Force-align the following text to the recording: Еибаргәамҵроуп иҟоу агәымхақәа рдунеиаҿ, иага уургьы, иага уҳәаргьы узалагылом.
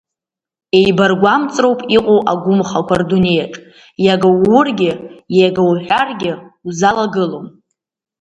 Еибаргәамҵроуп 0.77 1.79
иҟоу 1.95 2.19
агәымхақәа 2.31 2.95
рдунеиаҿ, 3.01 3.53
иага 4.05 4.29
уургьы, 4.43 4.91
иага 5.39 5.61
уҳәаргьы 5.69 6.33
узалагылом. 6.67 7.45